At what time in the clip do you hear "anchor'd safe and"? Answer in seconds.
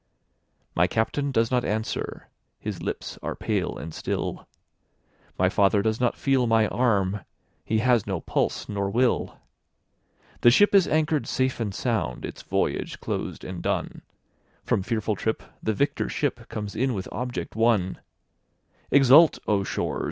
10.87-11.71